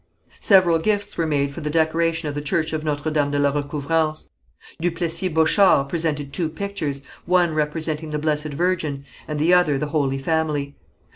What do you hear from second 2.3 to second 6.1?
the church of Notre Dame de la Recouvrance. Duplessis Bochart